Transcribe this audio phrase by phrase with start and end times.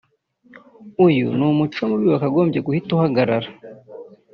[1.05, 3.47] Uyu ni umuco mubi wakagombye guhita uhagaragara”